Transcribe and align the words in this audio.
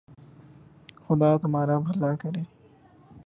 خدا 1.05 1.29
تمہارر 1.37 1.77
بھلا 1.85 2.13
کرے 2.21 2.41